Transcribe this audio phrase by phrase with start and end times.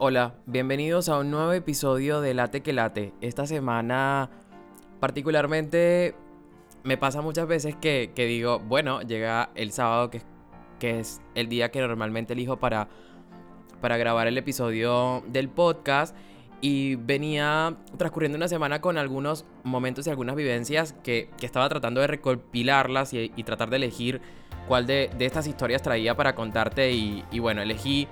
[0.00, 3.12] Hola, bienvenidos a un nuevo episodio de Late que Late.
[3.20, 4.30] Esta semana
[5.00, 6.14] particularmente
[6.84, 10.20] me pasa muchas veces que, digo, bueno, llega el sábado que,
[11.00, 12.86] es el día que normalmente elijo para,
[13.80, 16.14] para grabar el episodio del podcast
[16.60, 22.06] y venía transcurriendo una semana con algunos momentos y algunas vivencias que, estaba tratando de
[22.06, 24.20] recopilarlas y, tratar de elegir
[24.68, 28.06] cuál de, estas historias traía para contarte y bueno, elegí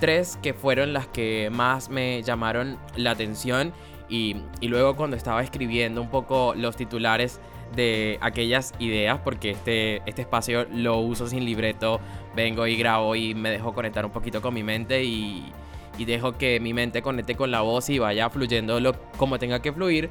[0.00, 3.72] tres que fueron las que más me llamaron la atención
[4.08, 7.40] y, luego cuando estaba escribiendo un poco los titulares
[7.76, 12.00] de aquellas ideas, porque este, este espacio lo uso sin libreto,
[12.34, 15.52] vengo y grabo y me dejo conectar un poquito con mi mente y,
[15.98, 19.70] dejo que mi mente conecte con la voz y vaya fluyendo lo, como tenga que
[19.70, 20.08] fluir.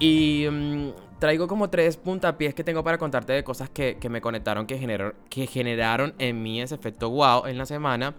[0.00, 4.66] Y mm, traigo como tres puntapiés que tengo para contarte de cosas que, me conectaron,
[4.66, 8.14] que, generó, que generaron en mí ese efecto wow en la semana.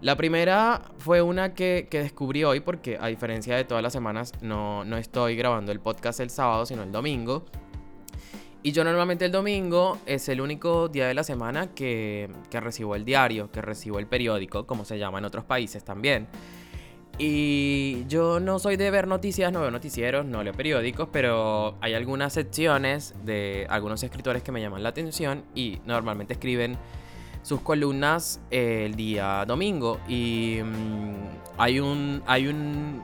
[0.00, 4.84] La primera fue una que, descubrí hoy porque a diferencia de todas las semanas no,
[4.84, 7.44] no estoy grabando el podcast el sábado sino el domingo.
[8.62, 12.94] Y yo normalmente el domingo es el único día de la semana que, que, recibo
[12.94, 16.26] el diario, que recibo el periódico, como se llama en otros países también.
[17.16, 21.92] Y yo no soy de ver noticias, no veo noticieros, no leo periódicos, pero hay
[21.92, 26.78] algunas secciones de algunos escritores que me llaman la atención y normalmente escriben
[27.42, 33.02] sus columnas eh, el día domingo y mm, hay un hay un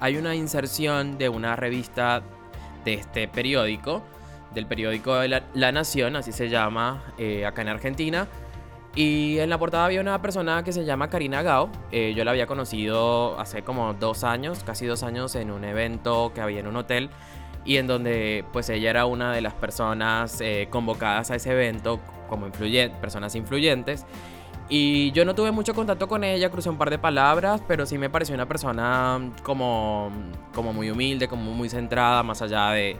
[0.00, 2.22] hay una inserción de una revista
[2.84, 4.02] de este periódico
[4.54, 8.26] del periódico de la, Nación así se llama eh, acá en Argentina
[8.96, 11.70] y en la portada había una persona que se llama Karina Gao.
[11.92, 16.32] Eh, yo la había conocido hace como dos años, casi dos años, en un evento
[16.34, 17.08] que había en un hotel.
[17.64, 22.00] Y en donde pues ella era una de las personas convocadas a ese evento
[22.30, 24.06] como influyentes, personas influyentes.
[24.70, 27.98] Y yo no tuve mucho contacto con ella, crucé un par de palabras, pero sí
[27.98, 30.10] me pareció una persona como,
[30.54, 32.96] como muy humilde, como muy centrada, más allá de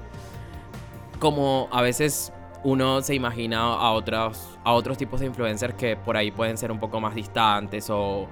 [1.20, 2.32] como a veces
[2.64, 6.72] uno se imagina a otros, a otros tipos de influencers que por ahí pueden ser
[6.72, 8.26] un poco más distantes o,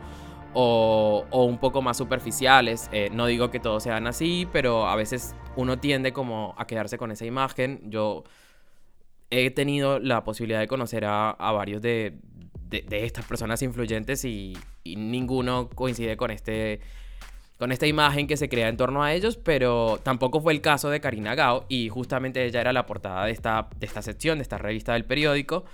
[0.53, 2.89] o, un poco más superficiales.
[2.93, 6.99] Eh, no digo que todos sean así, pero a veces uno tiende como a quedarse
[6.99, 7.81] con esa imagen.
[7.85, 8.25] Yo
[9.31, 12.15] he tenido la posibilidad de conocer a, varios de,
[12.71, 16.81] estas personas influyentes y, ninguno coincide con este
[17.59, 20.91] con esta imagen que se crea en torno a ellos, pero tampoco fue el caso
[20.91, 24.43] de Karina Gao y justamente ella era la portada de esta, de esta sección, de
[24.43, 25.65] esta revista del periódico.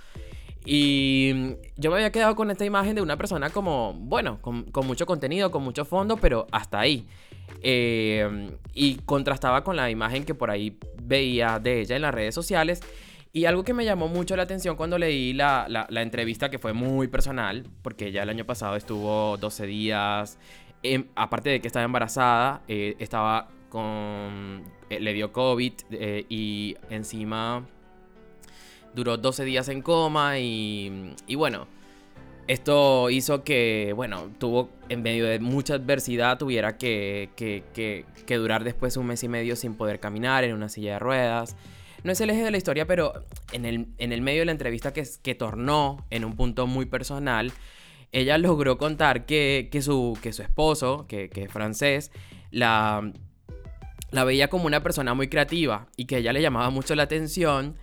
[0.65, 5.05] Y yo me había quedado con esta imagen de una persona como, bueno, con, mucho
[5.05, 7.07] contenido, con mucho fondo, pero hasta ahí.
[7.61, 12.33] Eh, y contrastaba con la imagen que por ahí veía de ella en las redes
[12.33, 12.81] sociales.
[13.35, 16.71] Y algo que me llamó mucho la atención cuando leí la, la, entrevista, que fue
[16.71, 20.39] muy personal, porque ya el año pasado estuvo 12 días,
[20.83, 24.63] em, aparte de que estaba embarazada, eh, estaba con...
[24.89, 27.65] Eh, le dio COVID eh, y encima
[28.93, 31.67] duró 12 días en coma y, y bueno,
[32.47, 38.35] esto hizo que, bueno, tuvo en medio de mucha adversidad, tuviera que, que, que, que
[38.37, 41.57] durar después un mes y medio sin poder caminar en una silla de ruedas
[42.05, 44.51] no es el eje de la historia, pero en el, en el medio de la
[44.51, 47.51] entrevista que, que tornó en un punto muy personal,
[48.11, 52.11] ella logró contar que, su, que su esposo, que, es francés,
[52.51, 53.11] la,
[54.11, 57.75] la veía como una persona muy creativa y que ella le llamaba mucho la atención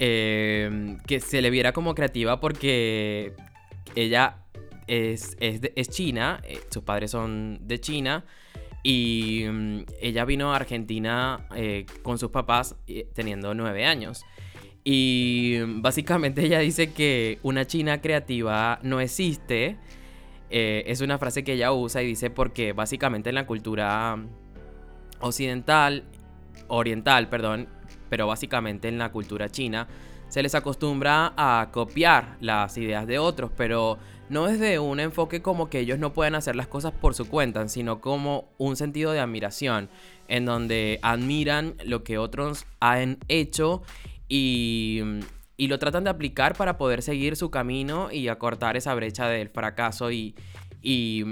[0.00, 3.32] eh, que se le viera como creativa porque
[3.94, 4.38] ella
[4.88, 8.24] es, es china, eh, sus padres son de China
[8.88, 12.74] y mm, ella vino a Argentina eh, con sus papás
[13.12, 14.24] teniendo nueve años.
[14.82, 19.76] Y mm, básicamente ella dice que una China creativa no existe.
[20.48, 24.16] Eh, es una frase que ella usa y dice porque básicamente en la cultura
[25.20, 26.04] occidental,
[26.68, 27.68] oriental, perdón,
[28.08, 29.86] pero básicamente en la cultura china,
[30.28, 35.70] se les acostumbra a copiar las ideas de otros, pero no desde un enfoque como
[35.70, 39.20] que ellos no pueden hacer las cosas por su cuenta, sino como un sentido de
[39.20, 39.88] admiración,
[40.28, 43.82] en donde admiran lo que otros han hecho
[44.28, 45.02] y,
[45.56, 50.12] lo tratan de aplicar para poder seguir su camino y acortar esa brecha del fracaso
[50.12, 50.36] y,
[50.82, 51.24] y,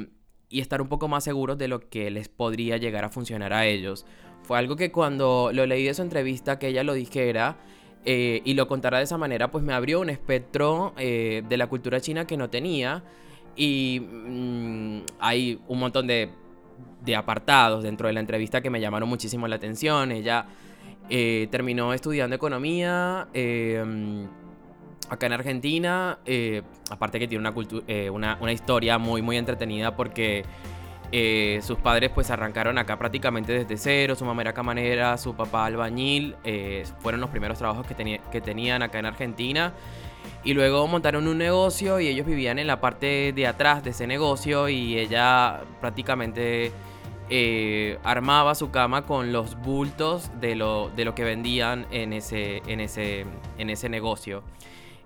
[0.49, 3.67] y estar un poco más seguros de lo que les podría llegar a funcionar a
[3.67, 4.05] ellos.
[4.43, 7.59] Fue algo que cuando lo leí de su entrevista, que ella lo dijera,
[8.09, 11.67] eh, y lo contara de esa manera, pues me abrió un espectro eh, de la
[11.67, 13.03] cultura china que no tenía.
[13.57, 16.31] Y mm, hay un montón de,
[17.17, 20.13] apartados dentro de la entrevista que me llamaron muchísimo la atención.
[20.13, 20.47] Ella
[21.11, 26.21] eh, terminó estudiando economía acá en Argentina.
[26.89, 27.55] aparte que tiene una,
[28.13, 30.45] una, una, historia muy, muy entretenida porque
[31.13, 35.67] Eh, sus padres pues arrancaron acá prácticamente desde cero, su mamá era camarera, su papá
[35.67, 39.73] albañil, eh, fueron los primeros trabajos que, que tenían acá en Argentina.
[40.43, 44.07] Y luego montaron un negocio y ellos vivían en la parte de atrás de ese
[44.07, 46.73] negocio y ella prácticamente
[47.29, 52.63] eh, armaba su cama con los bultos de lo, de lo que vendían en ese,
[52.67, 53.27] en ese,
[53.59, 54.45] en ese negocio.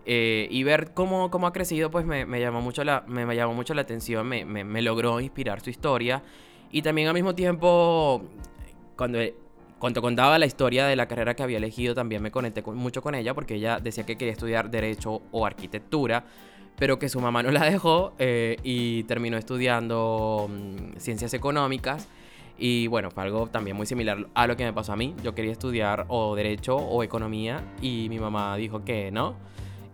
[0.07, 3.55] Eh, y ver cómo, cómo, ha crecido, pues me, me, llamó mucho la, me, llamó
[3.55, 6.23] mucho la atención, me, me, logró inspirar su historia.
[6.71, 8.23] Y también al mismo tiempo,
[8.97, 9.19] cuando,
[9.79, 13.15] cuando contaba la historia de la carrera que había elegido, también me conecté mucho con
[13.15, 16.25] ella, porque ella decía que quería estudiar Derecho o Arquitectura,
[16.77, 22.09] pero que su mamá no la dejó eh, y terminó estudiando mm, Ciencias Económicas.
[22.59, 25.15] Y bueno, fue algo también muy similar a lo que me pasó a mí.
[25.23, 29.37] Yo quería estudiar o Derecho o Economía y mi mamá dijo que no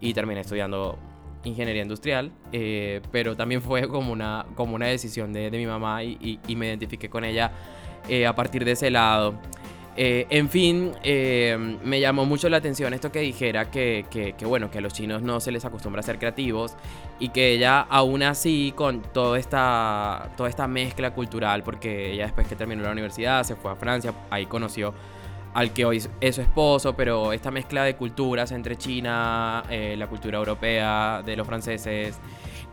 [0.00, 0.98] y terminé estudiando
[1.44, 6.40] ingeniería industrial, eh, pero también fue como una, como una decisión de, mi mamá y,
[6.56, 7.52] me identifiqué con ella
[8.08, 9.34] eh, a partir de ese lado.
[9.98, 10.92] Eh, en fin,
[11.84, 14.92] me llamó mucho la atención esto que dijera que, que, que, bueno, que a los
[14.92, 16.76] chinos no se les acostumbra a ser creativos
[17.18, 22.46] y que ella aún así con toda esta, toda esta mezcla cultural, porque ella después
[22.46, 24.92] que terminó la universidad se fue a Francia, ahí conoció
[25.56, 30.06] al que hoy es su esposo, pero esta mezcla de culturas entre China, eh, la
[30.06, 32.20] cultura europea, de los franceses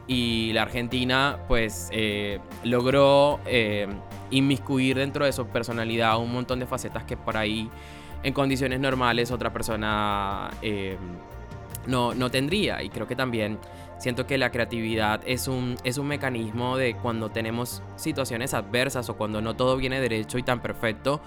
[0.06, 3.88] y la Argentina, pues eh, logró eh,
[4.32, 7.70] inmiscuir dentro de su personalidad un montón de facetas que por ahí
[8.22, 10.50] en condiciones normales otra persona
[11.88, 12.84] no, no tendría.
[12.84, 13.60] Y creo que también
[13.98, 19.16] siento que la creatividad es un, es un mecanismo de cuando tenemos situaciones adversas o
[19.16, 21.22] cuando no todo viene derecho y tan perfecto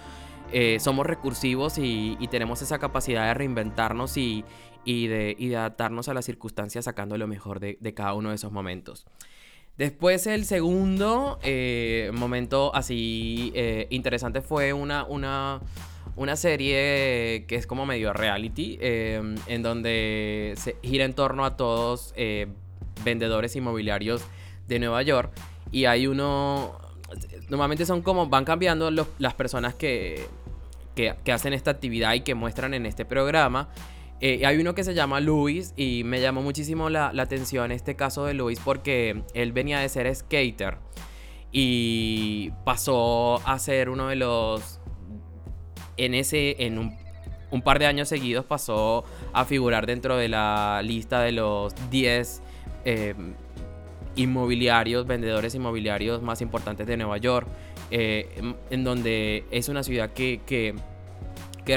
[0.52, 4.44] eh, somos recursivos y, tenemos esa capacidad de reinventarnos y,
[4.84, 9.06] de, adaptarnos a las circunstancias sacando lo mejor de, cada uno de esos momentos.
[9.76, 15.60] Después el segundo eh, momento así eh, interesante fue una, una,
[16.16, 22.14] una, serie que es como medio reality, en donde se gira en torno a todos
[23.04, 24.22] vendedores inmobiliarios
[24.66, 25.32] de Nueva York.
[25.72, 26.78] Y hay uno,
[27.48, 30.26] normalmente son como, van cambiando las personas que,
[30.94, 33.68] que, hacen esta actividad y que muestran en este programa.
[34.20, 38.24] Eh, hay uno que se llama Luis y me llamó muchísimo la, atención este caso
[38.24, 40.78] de Luis porque él venía de ser skater
[41.52, 44.80] y pasó a ser uno de los...
[45.98, 46.96] En ese, en un,
[47.50, 52.42] un par de años seguidos pasó a figurar dentro de la lista de los 10
[54.16, 57.46] inmobiliarios, vendedores inmobiliarios más importantes de Nueva York,
[57.90, 58.28] eh,
[58.70, 60.74] en donde es una ciudad que, que,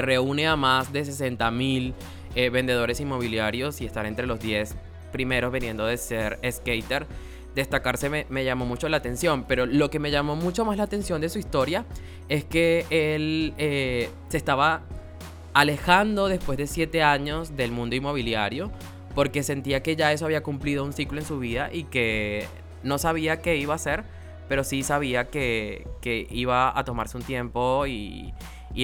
[0.02, 1.94] reúne a más de 60 mil
[2.34, 4.76] eh, vendedores inmobiliarios y estar entre los 10
[5.12, 7.06] primeros veniendo de ser skater.
[7.54, 11.20] Destacarse me, llamó mucho la atención, pero lo que me llamó mucho más la atención
[11.20, 11.84] de su historia
[12.28, 14.82] es que él eh, se estaba
[15.52, 18.70] alejando después de 7 años del mundo inmobiliario
[19.20, 22.48] porque sentía que ya eso había cumplido un ciclo en su vida y que
[22.82, 24.02] no sabía qué iba a hacer,
[24.48, 25.86] pero sí sabía que,
[26.30, 28.32] iba a tomarse un tiempo y,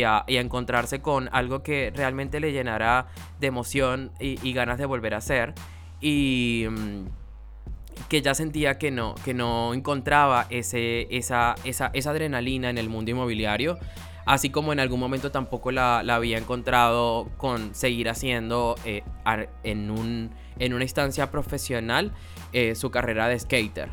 [0.05, 3.07] a, encontrarse con algo que realmente le llenara
[3.41, 5.55] de emoción y, ganas de volver a hacer.
[6.03, 7.07] Y mm,
[8.11, 12.91] que ya sentía que no, que no encontraba ese, esa, esa, esa adrenalina en el
[12.91, 13.79] mundo inmobiliario
[14.27, 19.03] así como en algún momento tampoco la, había encontrado con seguir haciendo eh,
[19.63, 22.13] en, un, en una instancia profesional
[22.53, 23.89] eh, su carrera de skater.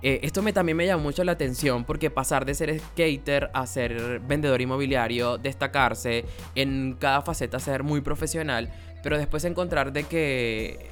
[0.00, 3.66] Eh, esto me, también me llama mucho la atención porque pasar de ser skater a
[3.66, 8.70] ser vendedor inmobiliario, destacarse en cada faceta, ser muy profesional,
[9.02, 10.90] pero después encontrar de que,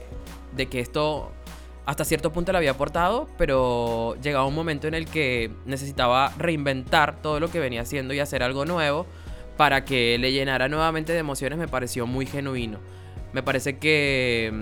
[0.57, 1.31] de que esto
[1.87, 7.23] hasta cierto punto le había aportado, pero llegaba un momento en el que necesitaba reinventar
[7.23, 9.07] todo lo que venía haciendo y hacer algo nuevo
[9.57, 12.81] para que le llenara nuevamente de emociones, me pareció muy genuino.
[13.33, 14.53] Me parece que,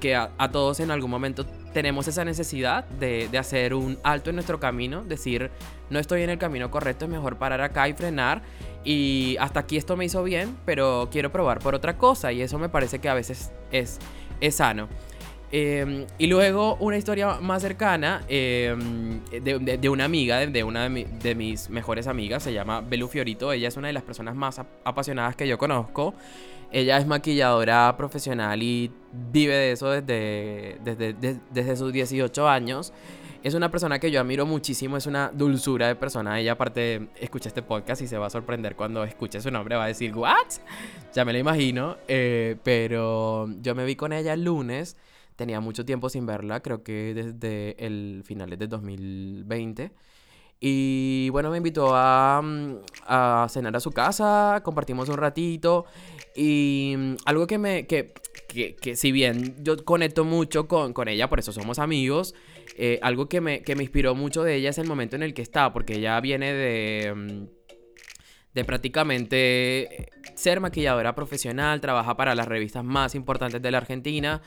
[0.00, 4.36] que a, todos en algún momento tenemos esa necesidad de, de, hacer un alto en
[4.36, 5.50] nuestro camino, decir,
[5.90, 8.42] no estoy en el camino correcto, es mejor parar acá y frenar.
[8.84, 12.58] Y hasta aquí esto me hizo bien, pero quiero probar por otra cosa y eso
[12.58, 13.98] me parece que a veces es,
[14.40, 14.88] es sano.
[15.52, 21.68] Em, y luego una historia más cercana em, de, una amiga, de, una de, mis
[21.70, 23.52] mejores amigas, se llama Belu Fiorito.
[23.52, 26.14] Ella es una de las personas más apasionadas que yo conozco.
[26.70, 28.92] Ella es maquilladora profesional y
[29.32, 32.92] vive de eso desde, desde, desde sus 18 años.
[33.42, 36.38] Es una persona que yo admiro muchísimo, es una dulzura de persona.
[36.38, 39.84] Ella aparte escucha este podcast y se va a sorprender cuando escuche su nombre, va
[39.84, 40.46] a decir, ¿what?
[41.14, 41.96] Ya me lo imagino.
[42.06, 44.96] Eh, pero yo me vi con ella el lunes
[45.40, 49.90] tenía mucho tiempo sin verla, creo que desde el finales de 2020.
[50.60, 52.74] Y bueno, me invitó a, mm,
[53.06, 55.86] a cenar a su casa, compartimos un ratito.
[56.36, 57.86] Y mm, algo que me.
[57.86, 58.12] Que,
[58.48, 62.34] que, si bien yo conecto mucho con, con ella, por eso somos amigos.
[62.76, 65.32] Eh, algo que me, que me inspiró mucho de ella es el momento en el
[65.32, 67.14] que está, porque ella viene de.
[67.14, 67.60] Mm,
[68.52, 74.42] de prácticamente ser maquilladora profesional, trabaja para las revistas más importantes de la Argentina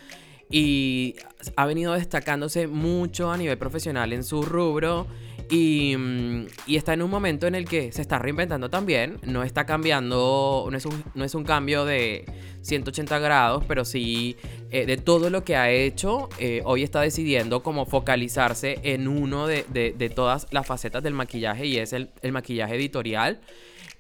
[0.56, 1.16] y
[1.56, 5.08] ha venido destacándose mucho a nivel profesional en su rubro
[5.52, 9.20] Mm, y, está en un momento en el que se está reinventando también.
[9.24, 12.26] No está cambiando, no es un, no es un cambio de
[12.62, 14.38] 180 grados, pero sí
[14.72, 16.30] eh, de todo lo que ha hecho.
[16.40, 21.66] Eh, hoy está decidiendo como focalizarse en uno de, de, todas las facetas del maquillaje
[21.66, 23.40] y es el, el maquillaje editorial.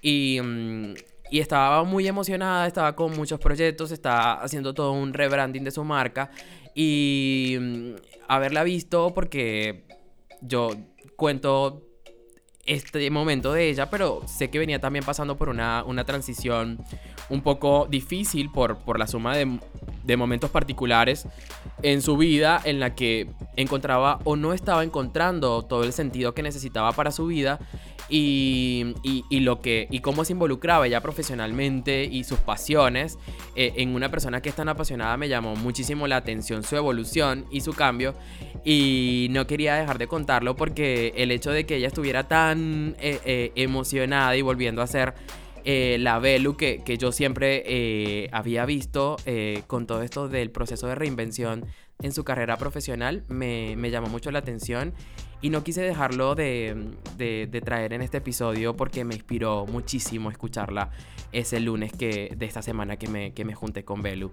[0.01, 0.93] Y, mm,
[1.33, 5.83] y estaba muy emocionada, estaba con muchos proyectos, está haciendo todo un rebranding de su
[5.83, 6.29] marca.
[6.75, 7.95] Y mm,
[8.27, 9.83] haberla visto porque
[10.41, 10.69] yo
[11.15, 11.87] cuento
[12.67, 16.77] este momento de ella, pero sé que venía también pasando por una, una transición
[17.29, 19.59] un poco difícil por, por la suma de,
[20.03, 21.27] de, momentos particulares
[21.81, 26.43] en su vida en la que encontraba o no estaba encontrando todo el sentido que
[26.43, 27.60] necesitaba para su vida
[28.10, 33.17] y, y, lo que y cómo se involucraba ella profesionalmente y sus pasiones
[33.55, 37.45] eh, en una persona que es tan apasionada me llamó muchísimo la atención su evolución
[37.51, 38.13] y su cambio.
[38.65, 43.19] Y no quería dejar de contarlo porque el hecho de que ella estuviera tan eh,
[43.25, 45.13] eh, emocionada y volviendo a ser
[45.65, 49.17] la Belu que, que yo siempre había visto
[49.67, 51.65] con todo esto del proceso de reinvención
[52.01, 54.93] en su carrera profesional me, me llamó mucho la atención
[55.43, 60.89] y no quise dejarlo de, de, traer en este episodio porque me inspiró muchísimo escucharla
[61.34, 64.32] ese lunes que, de esta semana que me, que me junté con Belu.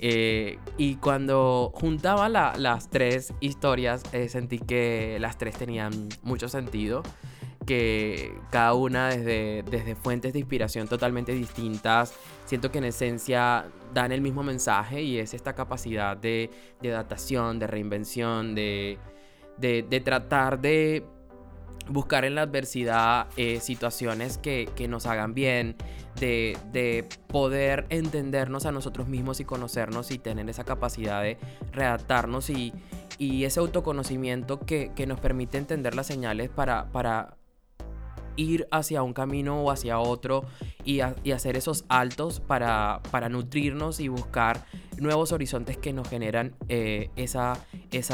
[0.00, 7.04] Eh, y cuando juntaba las tres historias, eh, sentí que las tres tenían mucho sentido
[7.66, 12.14] que cada una desde, desde fuentes de inspiración totalmente distintas,
[12.44, 16.50] siento que en esencia dan el mismo mensaje y es esta capacidad de,
[16.80, 18.98] de adaptación, de reinvención, de,
[19.58, 21.04] de, tratar de
[21.88, 25.76] buscar en la adversidad eh, situaciones que, nos hagan bien,
[26.18, 31.38] de, poder entendernos a nosotros mismos y conocernos y tener esa capacidad de
[31.72, 32.72] readaptarnos y,
[33.18, 37.36] ese autoconocimiento que, nos permite entender las señales para, para
[38.36, 40.44] ir hacia un camino o hacia otro
[40.84, 44.64] y, hacer esos altos para, nutrirnos y buscar
[44.98, 47.58] nuevos horizontes que nos generan eh, esa,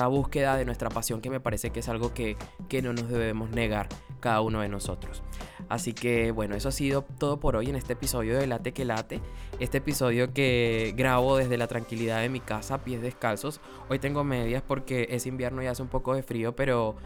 [0.08, 2.36] búsqueda de nuestra pasión que me parece que es algo que,
[2.82, 3.88] no nos debemos negar
[4.20, 5.22] cada uno de nosotros.
[5.68, 8.84] Así que bueno, eso ha sido todo por hoy en este episodio de Late que
[8.84, 9.20] Late.
[9.60, 13.60] Este episodio que grabo desde la tranquilidad de mi casa, pies descalzos.
[13.88, 16.96] Hoy tengo medias porque es invierno y hace un poco de frío, pero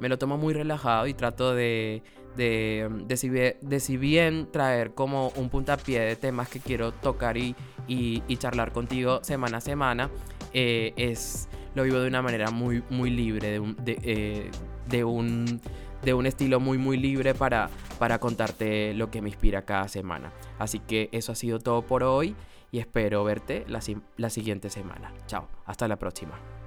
[0.00, 2.02] me lo tomo muy relajado y trato de,
[2.36, 7.54] de, si, bien, traer como un puntapié de temas que quiero tocar y,
[7.86, 10.10] y, charlar contigo semana a semana,
[10.52, 14.50] eh, es, lo vivo de una manera muy, muy libre, de un, de, eh,
[14.88, 15.60] de un,
[16.02, 20.32] de un estilo muy, muy libre para, para contarte lo que me inspira cada semana.
[20.58, 22.36] Así que eso ha sido todo por hoy
[22.70, 23.80] y espero verte la,
[24.16, 25.12] la siguiente semana.
[25.26, 26.57] Chao, hasta la próxima.